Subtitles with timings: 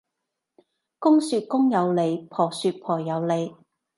[0.97, 3.53] 公說公有理，婆說婆有理